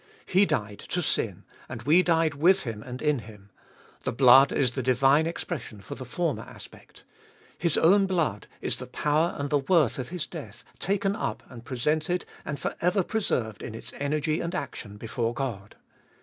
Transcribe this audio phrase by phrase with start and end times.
[0.25, 3.51] He died to sin, and we died with Him and in Him.
[4.01, 7.03] The blood is the divine expression for the former aspect:
[7.55, 11.63] His own blood is the power and the worth of His death taken up and
[11.63, 15.75] presented and for ever preserved in its energy and action before God.